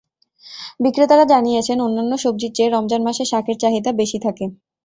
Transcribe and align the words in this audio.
বিক্রেতারা 0.79 1.25
জানিয়েছেন, 1.33 1.77
অন্যান্য 1.81 2.13
সবজির 2.17 2.51
চেয়ে 2.53 2.73
রমজান 2.75 3.01
মাসে 3.03 3.23
শাকের 3.31 3.57
চাহিদা 3.63 3.91
বেশি 4.01 4.17
থাকে। 4.25 4.45